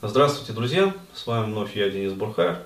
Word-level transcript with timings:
Здравствуйте, 0.00 0.52
друзья! 0.52 0.94
С 1.12 1.26
вами 1.26 1.46
вновь 1.46 1.74
я, 1.74 1.90
Денис 1.90 2.12
Бурхаев. 2.12 2.58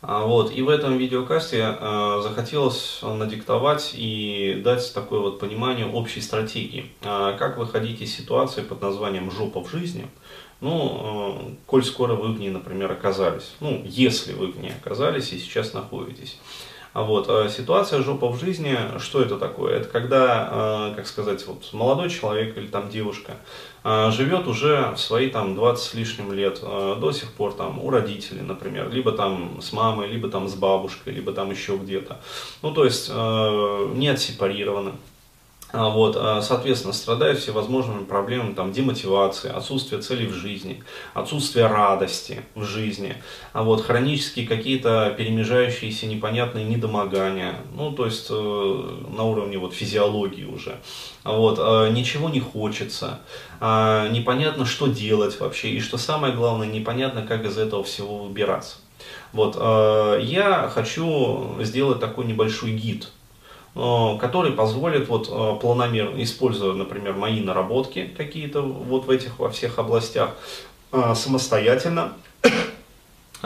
А, 0.00 0.24
вот, 0.24 0.52
и 0.52 0.62
в 0.62 0.68
этом 0.68 0.96
видеокасте 0.96 1.76
э, 1.76 2.20
захотелось 2.22 3.00
надиктовать 3.02 3.94
и 3.96 4.60
дать 4.64 4.94
такое 4.94 5.18
вот 5.18 5.40
понимание 5.40 5.88
общей 5.88 6.20
стратегии. 6.20 6.92
Э, 7.02 7.34
как 7.36 7.58
выходить 7.58 8.00
из 8.00 8.14
ситуации 8.14 8.62
под 8.62 8.80
названием 8.80 9.28
«жопа 9.32 9.64
в 9.64 9.68
жизни», 9.68 10.06
ну, 10.60 11.56
коль 11.66 11.84
скоро 11.84 12.14
вы 12.14 12.32
в 12.32 12.38
ней, 12.38 12.50
например, 12.50 12.92
оказались. 12.92 13.56
Ну, 13.58 13.82
если 13.84 14.32
вы 14.32 14.52
в 14.52 14.60
ней 14.60 14.70
оказались 14.70 15.32
и 15.32 15.38
сейчас 15.40 15.74
находитесь. 15.74 16.38
А 16.98 17.04
вот, 17.04 17.26
э, 17.28 17.48
ситуация 17.48 18.02
жопа 18.02 18.26
в 18.28 18.40
жизни, 18.40 18.76
что 18.98 19.22
это 19.22 19.38
такое? 19.38 19.76
Это 19.76 19.88
когда, 19.88 20.90
э, 20.90 20.96
как 20.96 21.06
сказать, 21.06 21.46
вот 21.46 21.72
молодой 21.72 22.10
человек 22.10 22.58
или 22.58 22.66
там 22.66 22.88
девушка 22.88 23.36
э, 23.84 24.10
живет 24.10 24.48
уже 24.48 24.90
в 24.96 24.98
свои 24.98 25.30
там 25.30 25.54
20 25.54 25.90
с 25.90 25.94
лишним 25.94 26.32
лет, 26.32 26.60
до 26.60 27.12
сих 27.12 27.30
пор 27.34 27.52
там 27.52 27.78
у 27.78 27.90
родителей, 27.90 28.40
например, 28.40 28.90
либо 28.90 29.12
там 29.12 29.62
с 29.62 29.72
мамой, 29.72 30.08
либо 30.08 30.28
там 30.28 30.48
с 30.48 30.56
бабушкой, 30.56 31.12
либо 31.12 31.30
там 31.30 31.52
еще 31.52 31.76
где-то. 31.76 32.20
Ну, 32.62 32.72
то 32.72 32.84
есть 32.84 33.08
не 33.10 34.08
отсепарированы. 34.08 34.90
А 35.70 35.90
вот, 35.90 36.16
а, 36.18 36.40
соответственно, 36.40 36.94
страдают 36.94 37.40
всевозможными 37.40 38.04
проблемами 38.04 38.54
там, 38.54 38.72
демотивации, 38.72 39.50
отсутствия 39.50 40.00
целей 40.00 40.26
в 40.26 40.32
жизни, 40.32 40.82
отсутствия 41.12 41.66
радости 41.66 42.40
в 42.54 42.64
жизни, 42.64 43.16
а 43.52 43.62
вот, 43.62 43.84
хронические 43.84 44.46
какие-то 44.46 45.14
перемежающиеся 45.18 46.06
непонятные 46.06 46.64
недомогания, 46.64 47.56
ну, 47.74 47.92
то 47.92 48.06
есть 48.06 48.28
э, 48.30 48.34
на 49.14 49.24
уровне 49.24 49.58
вот, 49.58 49.74
физиологии 49.74 50.44
уже. 50.44 50.78
Вот, 51.22 51.58
э, 51.58 51.90
ничего 51.90 52.30
не 52.30 52.40
хочется, 52.40 53.20
э, 53.60 54.08
непонятно, 54.10 54.64
что 54.64 54.86
делать 54.86 55.38
вообще, 55.38 55.68
и 55.68 55.80
что 55.80 55.98
самое 55.98 56.32
главное, 56.32 56.66
непонятно, 56.66 57.26
как 57.26 57.44
из 57.44 57.58
этого 57.58 57.84
всего 57.84 58.24
выбираться. 58.24 58.78
Вот, 59.32 59.56
я 59.56 60.70
хочу 60.74 61.54
сделать 61.60 62.00
такой 62.00 62.24
небольшой 62.24 62.72
гид 62.72 63.10
который 63.74 64.52
позволит 64.52 65.08
вот 65.08 65.28
э, 65.30 65.60
планомерно, 65.60 66.20
используя, 66.22 66.74
например, 66.74 67.14
мои 67.14 67.40
наработки 67.40 68.12
какие-то 68.16 68.62
вот 68.62 69.06
в 69.06 69.10
этих, 69.10 69.38
во 69.38 69.50
всех 69.50 69.78
областях, 69.78 70.30
э, 70.92 71.14
самостоятельно 71.14 72.14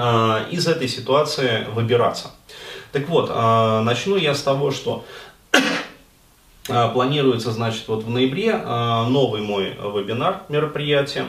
из 0.51 0.67
этой 0.67 0.89
ситуации 0.89 1.67
выбираться. 1.75 2.31
Так 2.93 3.09
вот, 3.09 3.29
начну 3.85 4.17
я 4.17 4.35
с 4.35 4.43
того, 4.43 4.71
что 4.71 5.05
планируется, 6.67 7.51
значит, 7.51 7.89
вот 7.89 8.05
в 8.05 8.11
ноябре 8.11 8.57
новый 8.57 9.41
мой 9.43 9.71
вебинар, 9.71 10.43
мероприятие, 10.49 11.27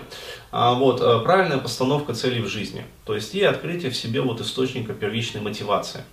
вот, 0.52 1.00
правильная 1.24 1.58
постановка 1.58 2.14
целей 2.14 2.42
в 2.42 2.48
жизни, 2.48 2.86
то 3.06 3.16
есть 3.16 3.34
и 3.36 3.44
открытие 3.44 3.92
в 3.92 3.98
себе 3.98 4.22
вот 4.22 4.40
источника 4.40 4.94
первичной 4.94 5.42
мотивации. 5.42 6.04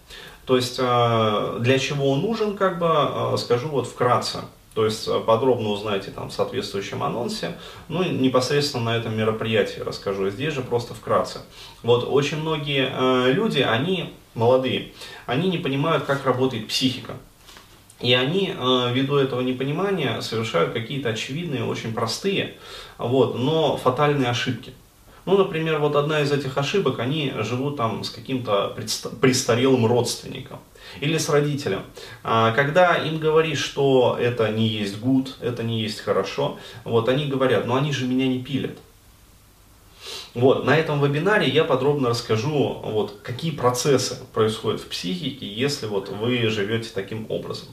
То 0.50 0.56
есть 0.56 0.80
э, 0.80 1.58
для 1.60 1.78
чего 1.78 2.10
он 2.10 2.22
нужен, 2.22 2.56
как 2.56 2.80
бы 2.80 2.88
э, 2.90 3.36
скажу 3.38 3.68
вот 3.68 3.86
вкратце. 3.86 4.38
То 4.74 4.84
есть 4.84 5.06
э, 5.06 5.20
подробно 5.20 5.68
узнаете 5.68 6.10
там 6.10 6.28
в 6.28 6.32
соответствующем 6.32 7.04
анонсе, 7.04 7.56
ну 7.86 8.02
и 8.02 8.08
непосредственно 8.08 8.86
на 8.86 8.96
этом 8.96 9.16
мероприятии 9.16 9.78
расскажу. 9.78 10.28
Здесь 10.28 10.52
же 10.52 10.62
просто 10.62 10.92
вкратце. 10.92 11.42
Вот 11.84 12.04
очень 12.04 12.38
многие 12.38 12.90
э, 12.90 13.30
люди, 13.30 13.60
они 13.60 14.12
молодые, 14.34 14.90
они 15.24 15.48
не 15.48 15.58
понимают, 15.58 16.02
как 16.02 16.26
работает 16.26 16.66
психика. 16.66 17.12
И 18.00 18.12
они, 18.12 18.56
ввиду 18.92 19.16
этого 19.16 19.42
непонимания, 19.42 20.20
совершают 20.20 20.72
какие-то 20.72 21.10
очевидные, 21.10 21.62
очень 21.64 21.92
простые, 21.94 22.54
вот, 22.98 23.38
но 23.38 23.76
фатальные 23.76 24.30
ошибки. 24.30 24.72
Ну, 25.30 25.38
например, 25.38 25.78
вот 25.78 25.94
одна 25.94 26.22
из 26.22 26.32
этих 26.32 26.58
ошибок, 26.58 26.98
они 26.98 27.32
живут 27.38 27.76
там 27.76 28.02
с 28.02 28.10
каким-то 28.10 28.76
престарелым 29.20 29.86
родственником 29.86 30.58
или 30.98 31.18
с 31.18 31.28
родителем. 31.28 31.82
А, 32.24 32.50
когда 32.50 32.96
им 32.96 33.18
говоришь, 33.18 33.62
что 33.62 34.18
это 34.20 34.50
не 34.50 34.66
есть 34.66 34.96
good, 34.96 35.28
это 35.40 35.62
не 35.62 35.82
есть 35.82 36.00
хорошо, 36.00 36.58
вот 36.82 37.08
они 37.08 37.26
говорят, 37.26 37.64
ну 37.64 37.76
они 37.76 37.92
же 37.92 38.08
меня 38.08 38.26
не 38.26 38.42
пилят. 38.42 38.76
Вот, 40.34 40.64
на 40.64 40.76
этом 40.76 41.00
вебинаре 41.00 41.48
я 41.48 41.62
подробно 41.62 42.08
расскажу, 42.08 42.80
вот, 42.82 43.20
какие 43.22 43.52
процессы 43.52 44.18
происходят 44.34 44.80
в 44.80 44.88
психике, 44.88 45.46
если 45.46 45.86
вот 45.86 46.08
вы 46.08 46.48
живете 46.48 46.90
таким 46.92 47.26
образом. 47.28 47.68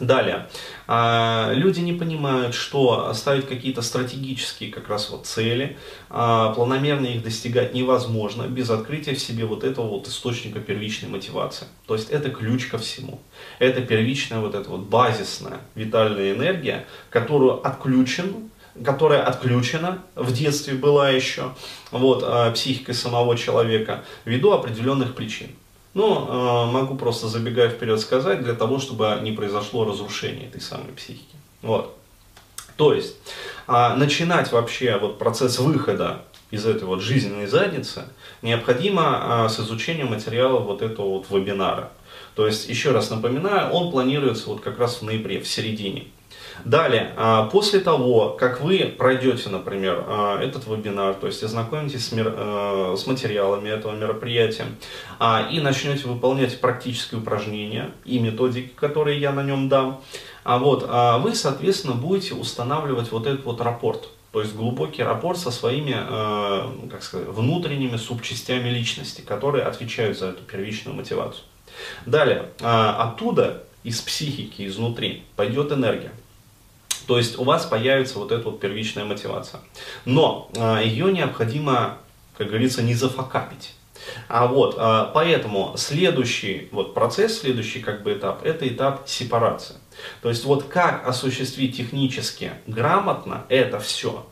Далее, 0.00 0.48
а, 0.86 1.50
люди 1.54 1.80
не 1.80 1.92
понимают, 1.92 2.54
что 2.54 3.12
ставить 3.14 3.48
какие-то 3.48 3.82
стратегические 3.82 4.70
как 4.70 4.88
раз 4.88 5.10
вот 5.10 5.26
цели, 5.26 5.76
а, 6.08 6.52
планомерно 6.52 7.06
их 7.06 7.24
достигать 7.24 7.74
невозможно 7.74 8.44
без 8.44 8.70
открытия 8.70 9.14
в 9.14 9.20
себе 9.20 9.44
вот 9.44 9.64
этого 9.64 9.88
вот 9.88 10.06
источника 10.06 10.60
первичной 10.60 11.08
мотивации. 11.08 11.66
То 11.86 11.94
есть 11.94 12.10
это 12.10 12.30
ключ 12.30 12.66
ко 12.66 12.78
всему. 12.78 13.20
Это 13.58 13.80
первичная 13.80 14.38
вот 14.38 14.54
эта 14.54 14.70
вот 14.70 14.82
базисная 14.82 15.60
витальная 15.74 16.32
энергия, 16.32 16.86
которую 17.10 17.66
отключен 17.66 18.50
которая 18.84 19.22
отключена 19.22 20.04
в 20.14 20.32
детстве 20.32 20.74
была 20.74 21.10
еще 21.10 21.54
вот, 21.90 22.22
а, 22.24 22.52
психикой 22.52 22.94
самого 22.94 23.36
человека 23.36 24.04
ввиду 24.24 24.52
определенных 24.52 25.16
причин. 25.16 25.48
Но 25.94 26.66
э, 26.68 26.72
могу 26.72 26.96
просто 26.96 27.28
забегая 27.28 27.70
вперед 27.70 28.00
сказать, 28.00 28.42
для 28.42 28.54
того, 28.54 28.78
чтобы 28.78 29.18
не 29.22 29.32
произошло 29.32 29.84
разрушение 29.84 30.48
этой 30.48 30.60
самой 30.60 30.92
психики. 30.92 31.36
Вот. 31.62 31.96
То 32.76 32.94
есть, 32.94 33.16
э, 33.66 33.94
начинать 33.96 34.52
вообще 34.52 34.96
вот 34.98 35.18
процесс 35.18 35.58
выхода 35.58 36.22
из 36.50 36.66
этой 36.66 36.84
вот 36.84 37.00
жизненной 37.02 37.46
задницы 37.46 38.04
необходимо 38.42 39.46
э, 39.46 39.48
с 39.48 39.60
изучения 39.60 40.04
материала 40.04 40.58
вот 40.60 40.82
этого 40.82 41.18
вот 41.18 41.30
вебинара. 41.30 41.90
То 42.34 42.46
есть, 42.46 42.68
еще 42.68 42.92
раз 42.92 43.10
напоминаю, 43.10 43.72
он 43.72 43.90
планируется 43.90 44.48
вот 44.48 44.60
как 44.60 44.78
раз 44.78 44.96
в 44.96 45.02
ноябре, 45.02 45.40
в 45.40 45.48
середине. 45.48 46.06
Далее, 46.64 47.12
а, 47.16 47.44
после 47.46 47.80
того, 47.80 48.30
как 48.30 48.60
вы 48.60 48.94
пройдете, 48.98 49.48
например, 49.48 50.04
а, 50.06 50.40
этот 50.40 50.66
вебинар, 50.66 51.14
то 51.14 51.26
есть 51.26 51.42
ознакомитесь 51.42 52.08
с, 52.08 52.12
а, 52.14 52.94
материалами 53.06 53.68
этого 53.68 53.94
мероприятия 53.94 54.66
и 55.50 55.60
начнете 55.60 56.06
выполнять 56.06 56.60
практические 56.60 57.20
упражнения 57.20 57.90
и 58.04 58.18
методики, 58.18 58.70
которые 58.74 59.18
я 59.18 59.32
на 59.32 59.42
нем 59.42 59.68
дам, 59.68 60.00
вот, 60.44 60.88
вы, 61.20 61.34
соответственно, 61.34 61.94
будете 61.94 62.34
устанавливать 62.34 63.10
вот 63.12 63.26
этот 63.26 63.44
вот 63.44 63.60
рапорт. 63.60 64.08
То 64.32 64.42
есть 64.42 64.54
глубокий 64.54 65.02
рапорт 65.02 65.38
со 65.38 65.50
своими, 65.50 65.92
как 66.88 67.02
сказать, 67.02 67.28
внутренними 67.28 67.96
субчастями 67.96 68.68
личности, 68.68 69.22
которые 69.22 69.64
отвечают 69.64 70.18
за 70.18 70.26
эту 70.28 70.42
первичную 70.42 70.94
мотивацию. 70.94 71.44
Далее, 72.04 72.50
оттуда, 72.60 73.64
из 73.84 74.00
психики, 74.00 74.66
изнутри, 74.66 75.22
пойдет 75.36 75.72
энергия. 75.72 76.12
То 77.08 77.16
есть 77.16 77.38
у 77.38 77.44
вас 77.44 77.64
появится 77.64 78.18
вот 78.18 78.32
эта 78.32 78.44
вот 78.44 78.60
первичная 78.60 79.06
мотивация. 79.06 79.62
Но 80.04 80.50
э, 80.54 80.82
ее 80.84 81.10
необходимо, 81.10 81.96
как 82.36 82.48
говорится, 82.48 82.82
не 82.82 82.92
зафакапить. 82.92 83.74
А 84.28 84.46
вот, 84.46 84.76
э, 84.78 85.06
поэтому 85.14 85.72
следующий 85.78 86.68
вот 86.70 86.92
процесс, 86.92 87.40
следующий 87.40 87.80
как 87.80 88.02
бы 88.02 88.12
этап, 88.12 88.44
это 88.44 88.68
этап 88.68 89.08
сепарации. 89.08 89.76
То 90.20 90.28
есть 90.28 90.44
вот 90.44 90.64
как 90.64 91.08
осуществить 91.08 91.78
технически 91.78 92.52
грамотно 92.66 93.46
это 93.48 93.80
все, 93.80 94.26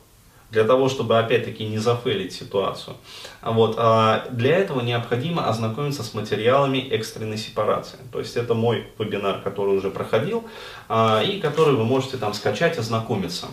для 0.49 0.63
того, 0.63 0.87
чтобы 0.89 1.19
опять-таки 1.19 1.65
не 1.65 1.77
зафейлить 1.77 2.33
ситуацию. 2.33 2.95
Вот, 3.41 3.75
а 3.77 4.27
для 4.31 4.55
этого 4.55 4.81
необходимо 4.81 5.47
ознакомиться 5.47 6.03
с 6.03 6.13
материалами 6.13 6.77
экстренной 6.77 7.37
сепарации. 7.37 7.97
То 8.11 8.19
есть 8.19 8.37
это 8.37 8.53
мой 8.53 8.87
вебинар, 8.97 9.41
который 9.41 9.77
уже 9.77 9.89
проходил, 9.89 10.45
а, 10.87 11.21
и 11.21 11.39
который 11.39 11.75
вы 11.75 11.83
можете 11.83 12.17
там 12.17 12.33
скачать, 12.33 12.77
ознакомиться. 12.77 13.47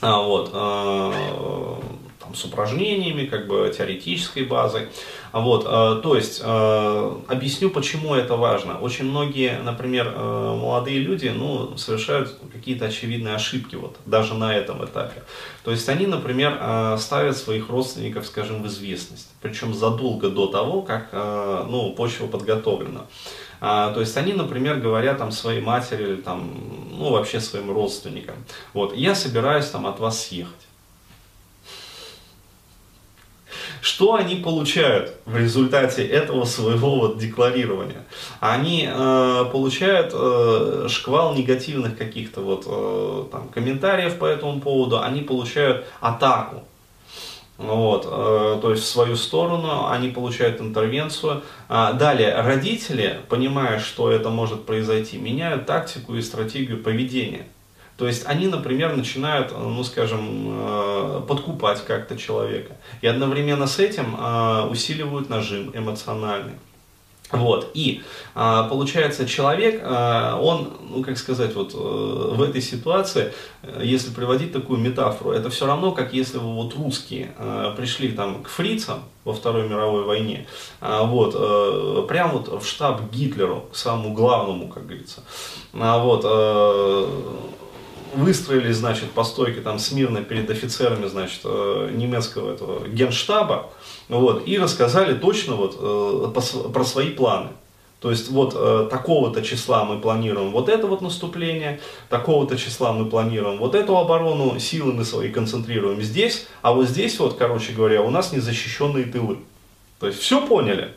А, 0.00 0.20
вот, 0.20 0.50
с 2.34 2.44
упражнениями, 2.44 3.26
как 3.26 3.46
бы 3.46 3.72
теоретической 3.76 4.44
базой. 4.44 4.88
Вот, 5.32 5.64
э, 5.66 6.00
то 6.02 6.14
есть, 6.14 6.40
э, 6.44 7.12
объясню, 7.28 7.70
почему 7.70 8.14
это 8.14 8.36
важно. 8.36 8.78
Очень 8.78 9.06
многие, 9.06 9.58
например, 9.62 10.12
э, 10.14 10.56
молодые 10.60 11.00
люди, 11.00 11.28
ну, 11.28 11.76
совершают 11.76 12.38
какие-то 12.52 12.84
очевидные 12.84 13.34
ошибки, 13.34 13.74
вот, 13.74 13.96
даже 14.06 14.34
на 14.34 14.54
этом 14.54 14.84
этапе. 14.84 15.22
То 15.64 15.70
есть, 15.70 15.88
они, 15.88 16.06
например, 16.06 16.98
ставят 16.98 17.36
своих 17.36 17.68
родственников, 17.68 18.26
скажем, 18.26 18.62
в 18.62 18.66
известность. 18.66 19.28
Причем 19.40 19.74
задолго 19.74 20.28
до 20.28 20.46
того, 20.46 20.82
как, 20.82 21.08
ну, 21.12 21.94
почва 21.96 22.26
подготовлена. 22.26 23.06
А, 23.60 23.92
то 23.92 24.00
есть 24.00 24.16
они, 24.18 24.34
например, 24.34 24.76
говорят 24.76 25.18
там 25.18 25.32
своей 25.32 25.62
матери 25.62 26.02
или 26.02 26.16
там, 26.16 26.50
ну, 26.90 27.10
вообще 27.10 27.40
своим 27.40 27.72
родственникам, 27.72 28.34
вот, 28.74 28.94
я 28.94 29.14
собираюсь 29.14 29.66
там 29.66 29.86
от 29.86 30.00
вас 30.00 30.26
съехать. 30.26 30.66
Что 33.84 34.14
они 34.14 34.36
получают 34.36 35.12
в 35.26 35.36
результате 35.36 36.06
этого 36.06 36.46
своего 36.46 37.00
вот 37.00 37.18
декларирования? 37.18 38.06
Они 38.40 38.88
э, 38.90 39.44
получают 39.52 40.10
э, 40.14 40.86
шквал 40.88 41.34
негативных 41.34 41.98
каких-то 41.98 42.40
вот 42.40 42.64
э, 42.66 43.24
там, 43.30 43.48
комментариев 43.48 44.16
по 44.18 44.24
этому 44.24 44.58
поводу, 44.58 45.02
они 45.02 45.20
получают 45.20 45.84
атаку. 46.00 46.62
вот, 47.58 48.06
э, 48.06 48.58
то 48.62 48.70
есть 48.70 48.84
в 48.84 48.86
свою 48.86 49.16
сторону 49.16 49.86
они 49.90 50.08
получают 50.08 50.62
интервенцию. 50.62 51.42
А 51.68 51.92
далее 51.92 52.40
родители, 52.40 53.20
понимая, 53.28 53.80
что 53.80 54.10
это 54.10 54.30
может 54.30 54.64
произойти, 54.64 55.18
меняют 55.18 55.66
тактику 55.66 56.14
и 56.14 56.22
стратегию 56.22 56.82
поведения. 56.82 57.44
То 57.96 58.06
есть 58.06 58.26
они, 58.26 58.48
например, 58.48 58.96
начинают, 58.96 59.52
ну 59.52 59.84
скажем, 59.84 60.48
э, 60.48 61.22
подкупать 61.28 61.84
как-то 61.84 62.16
человека. 62.16 62.76
И 63.02 63.06
одновременно 63.06 63.66
с 63.66 63.78
этим 63.78 64.16
э, 64.18 64.66
усиливают 64.68 65.28
нажим 65.28 65.70
эмоциональный. 65.74 66.54
Вот. 67.30 67.70
И 67.74 68.02
а, 68.34 68.64
получается, 68.68 69.26
человек, 69.26 69.80
а, 69.82 70.38
он, 70.40 70.72
ну 70.90 71.02
как 71.02 71.18
сказать, 71.18 71.54
вот 71.54 71.72
в 71.74 72.40
этой 72.42 72.60
ситуации, 72.60 73.32
если 73.80 74.10
приводить 74.10 74.52
такую 74.52 74.78
метафору, 74.78 75.32
это 75.32 75.50
все 75.50 75.66
равно, 75.66 75.92
как 75.92 76.12
если 76.12 76.38
бы 76.38 76.54
вот 76.54 76.74
русские 76.74 77.32
а, 77.38 77.74
пришли 77.74 78.12
там 78.12 78.42
к 78.42 78.48
фрицам 78.48 79.04
во 79.24 79.32
Второй 79.32 79.66
мировой 79.66 80.04
войне, 80.04 80.46
вот, 80.82 82.06
прямо 82.08 82.34
вот 82.34 82.62
в 82.62 82.66
штаб 82.66 83.10
Гитлеру, 83.10 83.64
к 83.72 83.76
самому 83.76 84.12
главному, 84.12 84.68
как 84.68 84.84
говорится, 84.86 85.22
вот, 85.72 86.24
выстроились, 88.16 88.76
значит, 88.76 89.10
по 89.10 89.24
стойке 89.24 89.60
там 89.60 89.78
смирно 89.78 90.22
перед 90.22 90.50
офицерами, 90.50 91.06
значит, 91.06 91.44
немецкого 91.44 92.52
этого 92.52 92.88
генштаба, 92.88 93.70
вот, 94.08 94.46
и 94.46 94.58
рассказали 94.58 95.14
точно 95.14 95.56
вот, 95.56 95.76
э, 95.78 96.68
про 96.72 96.84
свои 96.84 97.10
планы. 97.10 97.50
То 98.00 98.10
есть 98.10 98.28
вот 98.30 98.52
э, 98.54 98.88
такого-то 98.90 99.40
числа 99.40 99.84
мы 99.84 99.98
планируем 99.98 100.50
вот 100.50 100.68
это 100.68 100.86
вот 100.86 101.00
наступление, 101.00 101.80
такого-то 102.10 102.58
числа 102.58 102.92
мы 102.92 103.06
планируем 103.06 103.56
вот 103.56 103.74
эту 103.74 103.96
оборону, 103.96 104.58
силы 104.60 104.92
мы 104.92 105.06
свои 105.06 105.30
концентрируем 105.30 106.02
здесь, 106.02 106.46
а 106.60 106.74
вот 106.74 106.86
здесь 106.86 107.18
вот, 107.18 107.38
короче 107.38 107.72
говоря, 107.72 108.02
у 108.02 108.10
нас 108.10 108.30
незащищенные 108.30 109.06
тылы. 109.06 109.38
То 110.00 110.08
есть 110.08 110.18
все 110.18 110.46
поняли? 110.46 110.92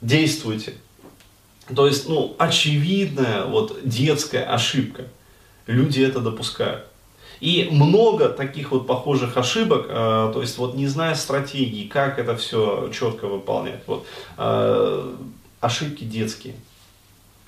Действуйте. 0.00 0.74
То 1.74 1.86
есть, 1.86 2.08
ну, 2.08 2.36
очевидная 2.38 3.46
вот 3.46 3.80
детская 3.82 4.44
ошибка. 4.44 5.06
Люди 5.66 6.02
это 6.02 6.20
допускают. 6.20 6.86
И 7.40 7.68
много 7.70 8.28
таких 8.28 8.70
вот 8.70 8.86
похожих 8.86 9.36
ошибок, 9.36 9.86
э, 9.88 10.30
то 10.32 10.40
есть 10.40 10.56
вот 10.58 10.74
не 10.74 10.86
зная 10.86 11.14
стратегии, 11.14 11.86
как 11.86 12.18
это 12.18 12.36
все 12.36 12.90
четко 12.92 13.26
выполнять. 13.26 13.82
Вот, 13.86 14.06
э, 14.38 15.14
ошибки 15.60 16.04
детские. 16.04 16.54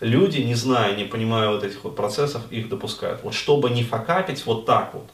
Люди, 0.01 0.41
не 0.41 0.55
зная, 0.55 0.95
не 0.95 1.05
понимая 1.05 1.49
вот 1.49 1.65
этих 1.65 1.85
вот 1.85 1.97
процессов, 1.97 2.43
их 2.51 2.69
допускают. 2.69 3.23
Вот 3.23 3.33
чтобы 3.33 3.71
не 3.71 3.85
факапить 3.85 4.45
вот 4.45 4.67
так 4.67 4.93
вот, 4.93 5.09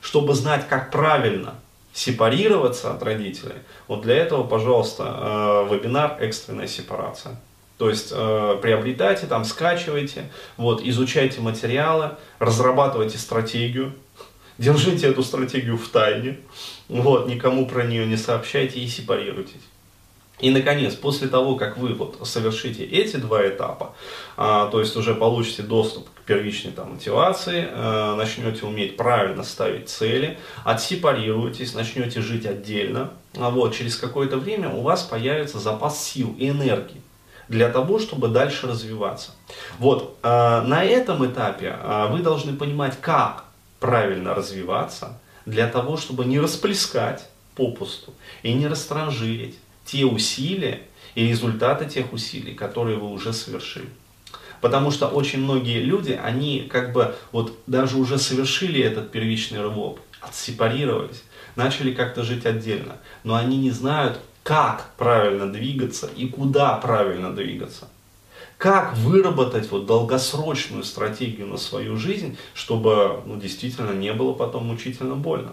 чтобы 0.00 0.34
знать, 0.34 0.66
как 0.68 0.90
правильно 0.90 1.54
сепарироваться 1.92 2.92
от 2.92 3.02
родителей, 3.02 3.56
вот 3.88 4.02
для 4.02 4.16
этого, 4.16 4.44
пожалуйста, 4.44 5.66
э, 5.68 5.74
вебинар 5.74 6.16
«Экстренная 6.20 6.68
сепарация». 6.68 7.38
То 7.78 7.88
есть 7.88 8.08
э, 8.10 8.58
приобретайте, 8.60 9.26
там 9.26 9.44
скачивайте, 9.44 10.30
вот, 10.56 10.82
изучайте 10.82 11.40
материалы, 11.40 12.16
разрабатывайте 12.40 13.18
стратегию, 13.18 13.94
держите 14.58 15.06
эту 15.06 15.22
стратегию 15.22 15.78
в 15.78 15.88
тайне, 15.88 16.40
вот, 16.88 17.28
никому 17.28 17.66
про 17.66 17.84
нее 17.84 18.04
не 18.04 18.16
сообщайте 18.16 18.80
и 18.80 18.88
сепарируйтесь. 18.88 19.62
И, 20.40 20.50
наконец, 20.50 20.94
после 20.94 21.26
того, 21.26 21.56
как 21.56 21.78
вы 21.78 21.94
вот 21.94 22.18
совершите 22.22 22.84
эти 22.84 23.16
два 23.16 23.46
этапа, 23.46 23.94
а, 24.36 24.68
то 24.70 24.78
есть 24.80 24.96
уже 24.96 25.14
получите 25.14 25.62
доступ 25.62 26.08
к 26.10 26.22
первичной 26.22 26.70
там, 26.70 26.92
мотивации, 26.92 27.66
а, 27.70 28.14
начнете 28.14 28.64
уметь 28.64 28.96
правильно 28.96 29.42
ставить 29.42 29.88
цели, 29.88 30.38
отсепарируетесь, 30.64 31.74
начнете 31.74 32.20
жить 32.20 32.46
отдельно, 32.46 33.12
а 33.36 33.50
вот, 33.50 33.74
через 33.74 33.96
какое-то 33.96 34.36
время 34.36 34.68
у 34.70 34.82
вас 34.82 35.02
появится 35.02 35.58
запас 35.58 36.04
сил 36.04 36.34
и 36.38 36.48
энергии 36.50 37.02
для 37.48 37.68
того, 37.68 37.98
чтобы 37.98 38.28
дальше 38.28 38.66
развиваться. 38.66 39.32
Вот 39.78 40.18
э, 40.22 40.28
на 40.28 40.84
этом 40.84 41.24
этапе 41.26 41.76
э, 41.80 42.08
вы 42.10 42.20
должны 42.20 42.54
понимать, 42.54 43.00
как 43.00 43.44
правильно 43.80 44.34
развиваться 44.34 45.18
для 45.46 45.66
того, 45.66 45.96
чтобы 45.96 46.24
не 46.24 46.38
расплескать 46.38 47.26
попусту 47.54 48.12
и 48.42 48.52
не 48.52 48.66
растранжирить 48.66 49.58
те 49.84 50.04
усилия 50.04 50.82
и 51.14 51.26
результаты 51.26 51.86
тех 51.86 52.12
усилий, 52.12 52.54
которые 52.54 52.98
вы 52.98 53.10
уже 53.10 53.32
совершили. 53.32 53.88
Потому 54.60 54.90
что 54.90 55.06
очень 55.06 55.40
многие 55.40 55.80
люди, 55.80 56.12
они 56.12 56.68
как 56.70 56.92
бы 56.92 57.14
вот 57.32 57.58
даже 57.66 57.96
уже 57.96 58.18
совершили 58.18 58.82
этот 58.82 59.10
первичный 59.10 59.60
рывок, 59.60 60.00
отсепарировались, 60.20 61.22
начали 61.56 61.92
как-то 61.94 62.22
жить 62.22 62.44
отдельно, 62.44 62.96
но 63.24 63.36
они 63.36 63.56
не 63.56 63.70
знают, 63.70 64.18
как 64.48 64.94
правильно 64.96 65.52
двигаться 65.52 66.08
и 66.16 66.26
куда 66.26 66.78
правильно 66.78 67.36
двигаться. 67.36 67.86
Как 68.56 68.96
выработать 68.96 69.70
вот 69.70 69.84
долгосрочную 69.84 70.84
стратегию 70.84 71.48
на 71.48 71.58
свою 71.58 71.98
жизнь, 71.98 72.38
чтобы 72.54 73.20
ну, 73.26 73.36
действительно 73.36 73.90
не 73.90 74.10
было 74.14 74.32
потом 74.32 74.64
мучительно 74.64 75.16
больно. 75.16 75.52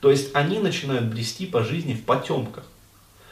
То 0.00 0.10
есть 0.10 0.34
они 0.34 0.60
начинают 0.60 1.04
брести 1.04 1.44
по 1.44 1.62
жизни 1.62 1.92
в 1.92 2.04
потемках. 2.04 2.64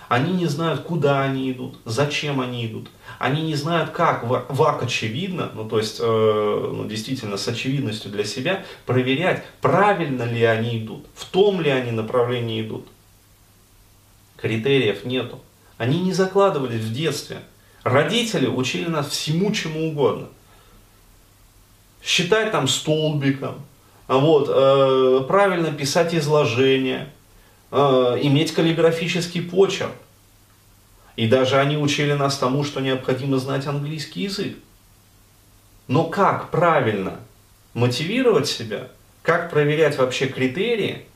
Они 0.09 0.35
не 0.35 0.49
знают, 0.49 0.83
куда 0.83 1.23
они 1.23 1.51
идут, 1.51 1.79
зачем 1.87 2.43
они 2.43 2.67
идут. 2.67 2.91
Они 3.19 3.41
не 3.41 3.55
знают, 3.55 3.89
как 3.89 4.23
в, 4.25 4.45
в 4.51 4.83
очевидно, 4.83 5.51
ну 5.55 5.67
то 5.67 5.79
есть 5.79 5.97
э, 5.99 6.71
ну, 6.75 6.85
действительно 6.85 7.39
с 7.39 7.49
очевидностью 7.49 8.11
для 8.11 8.25
себя 8.25 8.67
проверять, 8.85 9.45
правильно 9.63 10.25
ли 10.25 10.45
они 10.45 10.79
идут, 10.79 11.07
в 11.15 11.25
том 11.25 11.63
ли 11.63 11.71
они 11.71 11.91
направлении 11.91 12.61
идут 12.61 12.87
критериев 14.45 15.07
нету. 15.07 15.41
Они 15.79 16.01
не 16.01 16.13
закладывались 16.13 16.83
в 16.83 16.93
детстве. 16.93 17.41
Родители 17.83 18.47
учили 18.47 18.89
нас 18.91 19.09
всему, 19.09 19.53
чему 19.53 19.89
угодно. 19.89 20.27
Считать 22.03 22.53
там 22.53 22.69
столбиком, 22.69 23.65
а 24.07 24.19
вот, 24.19 24.51
э, 24.51 25.25
правильно 25.27 25.73
писать 25.73 26.15
изложение, 26.15 27.11
э, 27.71 27.77
иметь 28.23 28.53
каллиграфический 28.53 29.41
почерк. 29.41 29.93
И 31.17 31.27
даже 31.27 31.59
они 31.59 31.79
учили 31.79 32.13
нас 32.13 32.37
тому, 32.37 32.65
что 32.65 32.81
необходимо 32.81 33.39
знать 33.39 33.67
английский 33.67 34.25
язык. 34.25 34.59
Но 35.89 36.05
как 36.05 36.51
правильно 36.51 37.19
мотивировать 37.73 38.47
себя, 38.47 38.89
как 39.23 39.51
проверять 39.51 39.97
вообще 39.97 40.27
критерии– 40.27 41.07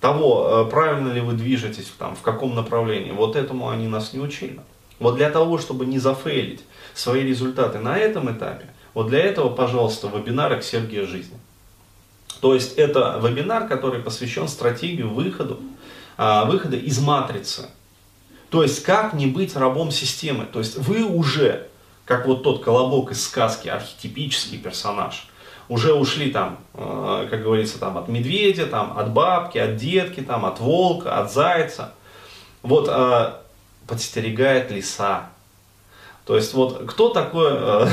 того, 0.00 0.64
э, 0.66 0.70
правильно 0.70 1.12
ли 1.12 1.20
вы 1.20 1.32
движетесь, 1.32 1.92
там, 1.98 2.14
в 2.14 2.22
каком 2.22 2.54
направлении, 2.54 3.12
вот 3.12 3.36
этому 3.36 3.68
они 3.68 3.88
нас 3.88 4.12
не 4.12 4.20
учили. 4.20 4.60
Вот 4.98 5.16
для 5.16 5.30
того, 5.30 5.58
чтобы 5.58 5.86
не 5.86 5.98
зафейлить 5.98 6.60
свои 6.94 7.22
результаты 7.22 7.78
на 7.78 7.96
этом 7.96 8.30
этапе, 8.32 8.66
вот 8.94 9.08
для 9.08 9.20
этого, 9.20 9.48
пожалуйста, 9.48 10.08
вебинар 10.08 10.58
«Эксергия 10.58 11.06
жизни». 11.06 11.38
То 12.40 12.54
есть 12.54 12.74
это 12.76 13.20
вебинар, 13.22 13.68
который 13.68 14.00
посвящен 14.00 14.48
стратегии 14.48 15.02
выхода, 15.02 15.56
выхода 16.16 16.76
из 16.76 16.98
матрицы. 17.00 17.68
То 18.50 18.62
есть 18.62 18.82
как 18.84 19.12
не 19.12 19.26
быть 19.26 19.56
рабом 19.56 19.90
системы. 19.90 20.46
То 20.52 20.60
есть 20.60 20.78
вы 20.78 21.04
уже, 21.04 21.68
как 22.04 22.26
вот 22.26 22.42
тот 22.44 22.62
колобок 22.64 23.10
из 23.12 23.24
сказки, 23.24 23.68
архетипический 23.68 24.58
персонаж– 24.58 25.28
уже 25.68 25.92
ушли 25.92 26.30
там, 26.30 26.58
э, 26.74 27.28
как 27.30 27.42
говорится, 27.42 27.78
там 27.78 27.98
от 27.98 28.08
медведя, 28.08 28.66
там 28.66 28.96
от 28.98 29.12
бабки, 29.12 29.58
от 29.58 29.76
детки, 29.76 30.20
там 30.20 30.46
от 30.46 30.60
волка, 30.60 31.18
от 31.18 31.32
зайца. 31.32 31.92
Вот 32.62 32.88
э, 32.88 33.32
подстерегает 33.86 34.70
лиса. 34.70 35.30
То 36.24 36.36
есть 36.36 36.54
вот 36.54 36.90
кто 36.90 37.10
такой, 37.10 37.50
э, 37.52 37.88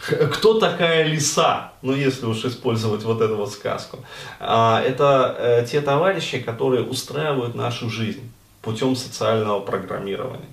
кто 0.32 0.58
такая 0.58 1.04
лиса, 1.04 1.72
ну 1.82 1.92
если 1.92 2.26
уж 2.26 2.44
использовать 2.44 3.04
вот 3.04 3.20
эту 3.20 3.36
вот 3.36 3.52
сказку. 3.52 3.98
Это 4.40 5.66
те 5.70 5.80
товарищи, 5.80 6.40
которые 6.40 6.82
устраивают 6.82 7.54
нашу 7.54 7.90
жизнь 7.90 8.32
путем 8.62 8.96
социального 8.96 9.60
программирования. 9.60 10.48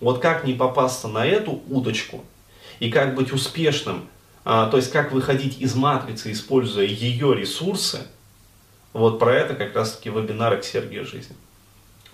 Вот 0.00 0.20
как 0.20 0.44
не 0.44 0.52
попасться 0.54 1.08
на 1.08 1.24
эту 1.24 1.62
удочку 1.68 2.24
и 2.80 2.90
как 2.90 3.14
быть 3.14 3.32
успешным 3.32 4.02
а, 4.02 4.06
то 4.44 4.72
есть 4.74 4.90
как 4.90 5.12
выходить 5.12 5.60
из 5.60 5.74
матрицы, 5.74 6.32
используя 6.32 6.84
ее 6.84 7.34
ресурсы, 7.34 8.00
вот 8.92 9.18
про 9.18 9.34
это 9.34 9.54
как 9.54 9.74
раз 9.74 9.92
таки 9.92 10.10
вебинар 10.10 10.58
«Эксергия 10.58 11.04
жизни». 11.04 11.36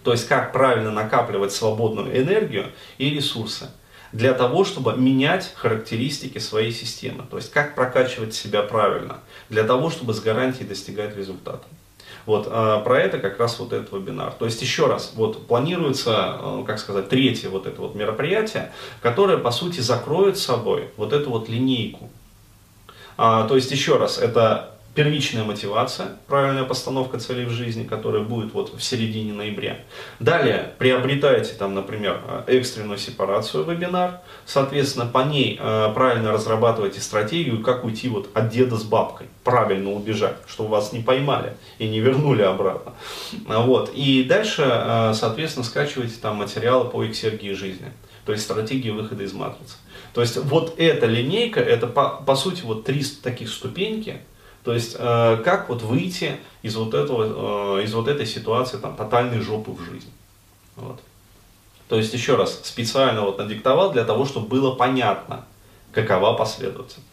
То 0.05 0.13
есть 0.13 0.29
как 0.29 0.53
правильно 0.53 0.91
накапливать 0.91 1.53
свободную 1.53 2.17
энергию 2.17 2.67
и 2.99 3.11
ресурсы 3.11 3.69
для 4.13 4.33
того, 4.33 4.65
чтобы 4.65 4.97
менять 4.97 5.53
характеристики 5.55 6.39
своей 6.39 6.73
системы. 6.73 7.25
То 7.31 7.37
есть 7.37 7.51
как 7.51 7.75
прокачивать 7.75 8.35
себя 8.35 8.63
правильно 8.63 9.19
для 9.49 9.65
того, 9.65 9.91
чтобы 9.91 10.15
с 10.15 10.21
гарантией 10.21 10.67
достигать 10.67 11.17
результата. 11.17 11.65
Вот, 12.27 12.47
а 12.51 12.81
про 12.81 13.01
это 13.01 13.19
как 13.19 13.39
раз 13.41 13.59
вот 13.59 13.73
этот 13.73 13.93
вебинар. 13.93 14.33
То 14.33 14.45
есть 14.45 14.61
еще 14.61 14.87
раз, 14.87 15.13
вот 15.15 15.47
планируется, 15.47 16.39
э, 16.39 16.65
как 16.67 16.79
сказать, 16.79 17.09
третье 17.09 17.49
вот 17.49 17.67
это 17.67 17.81
вот 17.81 17.95
мероприятие, 17.95 18.71
которое 19.01 19.39
по 19.39 19.51
сути 19.51 19.81
закроет 19.81 20.37
собой 20.37 20.91
вот 20.99 21.15
эту 21.15 21.31
вот 21.31 21.49
линейку 21.49 22.11
а, 23.19 23.47
то 23.47 23.57
есть, 23.57 23.71
еще 23.71 23.99
раз, 23.99 24.19
это 24.19 24.79
первичная 24.99 25.45
мотивация, 25.45 26.09
правильная 26.27 26.65
постановка 26.65 27.21
целей 27.21 27.45
в 27.45 27.51
жизни, 27.51 27.85
которая 27.85 28.23
будет 28.23 28.53
вот 28.53 28.75
в 28.75 28.83
середине 28.83 29.33
ноября. 29.33 29.79
Далее 30.19 30.73
приобретаете 30.79 31.55
там, 31.55 31.75
например, 31.75 32.21
экстренную 32.49 32.99
сепарацию 32.99 33.65
вебинар, 33.65 34.23
соответственно, 34.45 35.07
по 35.07 35.21
ней 35.21 35.57
э, 35.61 35.93
правильно 35.95 36.33
разрабатываете 36.33 37.01
стратегию, 37.01 37.63
как 37.63 37.85
уйти 37.85 38.09
вот 38.09 38.29
от 38.35 38.49
деда 38.49 38.77
с 38.77 38.83
бабкой, 38.83 39.29
правильно 39.45 39.93
убежать, 39.93 40.37
чтобы 40.49 40.71
вас 40.71 40.93
не 40.93 41.01
поймали 41.01 41.53
и 41.79 41.87
не 41.87 42.01
вернули 42.01 42.43
обратно. 42.43 42.95
Вот. 43.47 43.93
И 43.95 44.25
дальше, 44.25 44.65
э, 44.67 45.13
соответственно, 45.15 45.65
скачиваете 45.65 46.15
там 46.21 46.37
материалы 46.39 46.91
по 46.91 47.07
эксергии 47.07 47.53
жизни, 47.53 47.93
то 48.29 48.33
есть 48.33 48.45
стратегии 48.45 48.91
выхода 48.91 49.25
из 49.25 49.33
матрицы. 49.33 49.77
То 50.13 50.21
есть 50.21 50.37
вот 50.37 50.75
эта 50.77 51.07
линейка, 51.07 51.61
это 51.61 51.87
по, 51.87 52.21
по 52.27 52.37
сути 52.37 52.61
вот 52.61 52.85
три 52.85 53.03
таких 53.03 53.49
ступеньки, 53.49 54.21
то 54.65 54.75
есть, 54.75 54.97
э, 54.99 55.41
как 55.43 55.71
вот 55.71 55.81
выйти 55.81 56.37
из 56.61 56.77
вот, 56.77 56.93
этого, 56.93 57.79
э, 57.79 57.85
из 57.85 57.95
вот 57.95 58.07
этой 58.07 58.27
ситуации 58.27 58.77
там, 58.77 58.97
тотальной 58.97 59.41
жопы 59.41 59.71
в 59.71 59.81
жизни. 59.81 60.11
Вот. 60.77 61.01
То 61.89 61.97
есть, 61.97 62.13
еще 62.13 62.37
раз, 62.37 62.61
специально 62.65 63.23
вот 63.23 63.39
надиктовал 63.39 63.93
для 63.93 64.05
того, 64.05 64.27
чтобы 64.27 64.47
было 64.47 64.75
понятно, 64.75 65.47
какова 65.93 66.35
последовательность. 66.35 67.08